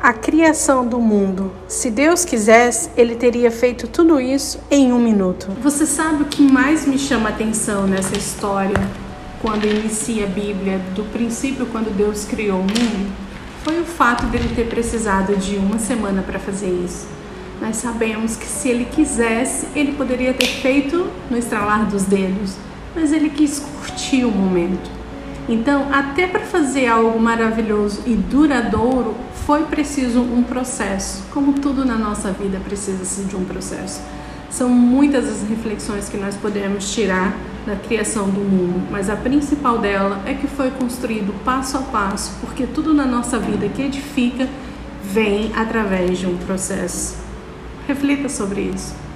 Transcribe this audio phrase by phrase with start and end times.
[0.00, 1.50] A criação do mundo.
[1.66, 5.48] Se Deus quisesse, ele teria feito tudo isso em um minuto.
[5.60, 8.78] Você sabe o que mais me chama atenção nessa história,
[9.42, 13.12] quando inicia a Bíblia, do princípio, quando Deus criou o mundo?
[13.64, 17.08] Foi o fato dele ter precisado de uma semana para fazer isso.
[17.60, 22.54] Nós sabemos que se ele quisesse, ele poderia ter feito no estralar dos dedos,
[22.94, 24.98] mas ele quis curtir o momento.
[25.48, 29.14] Então, até para fazer algo maravilhoso e duradouro,
[29.48, 31.22] foi preciso um processo.
[31.32, 34.02] Como tudo na nossa vida precisa de um processo.
[34.50, 39.78] São muitas as reflexões que nós podemos tirar da criação do mundo, mas a principal
[39.78, 44.46] dela é que foi construído passo a passo, porque tudo na nossa vida que edifica
[45.02, 47.16] vem através de um processo.
[47.86, 49.07] Reflita sobre isso.